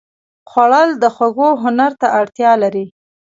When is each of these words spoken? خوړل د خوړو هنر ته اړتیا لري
خوړل 0.49 0.89
د 1.03 1.05
خوړو 1.15 1.49
هنر 1.63 1.91
ته 2.01 2.07
اړتیا 2.19 2.51
لري 2.63 2.85